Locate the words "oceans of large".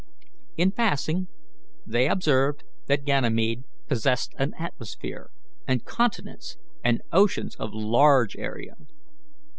7.11-8.35